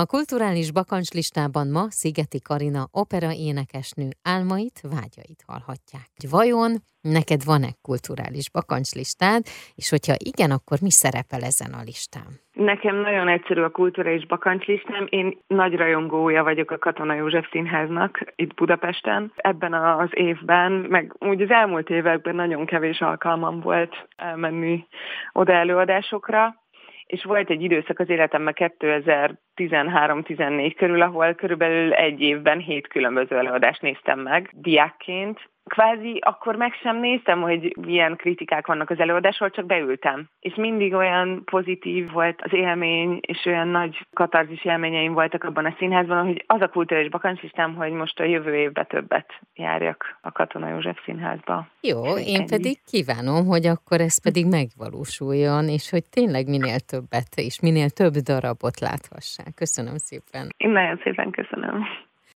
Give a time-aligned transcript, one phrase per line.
[0.00, 6.10] A kulturális bakancslistában ma Szigeti Karina opera énekesnő álmait, vágyait hallhatják.
[6.30, 9.42] Vajon neked van-e kulturális bakancslistád,
[9.74, 12.30] és hogyha igen, akkor mi szerepel ezen a listán?
[12.52, 15.06] Nekem nagyon egyszerű a kulturális bakancslistám.
[15.08, 19.32] Én nagy rajongója vagyok a Katona József Színháznak itt Budapesten.
[19.36, 24.86] Ebben az évben, meg úgy az elmúlt években nagyon kevés alkalmam volt elmenni
[25.32, 26.61] oda előadásokra,
[27.12, 33.82] és volt egy időszak az életemben 2013-14 körül, ahol körülbelül egy évben hét különböző előadást
[33.82, 39.66] néztem meg diákként, kvázi akkor meg sem néztem, hogy milyen kritikák vannak az előadásról, csak
[39.66, 40.28] beültem.
[40.40, 45.74] És mindig olyan pozitív volt az élmény, és olyan nagy katarzis élményeim voltak abban a
[45.78, 50.68] színházban, hogy az a kulturális bakancslistám, hogy most a jövő évben többet járjak a Katona
[50.68, 51.66] József színházba.
[51.80, 52.48] Jó, én Ennyi.
[52.48, 58.12] pedig kívánom, hogy akkor ez pedig megvalósuljon, és hogy tényleg minél többet és minél több
[58.12, 59.54] darabot láthassák.
[59.54, 60.48] Köszönöm szépen.
[60.56, 61.84] Én nagyon szépen köszönöm.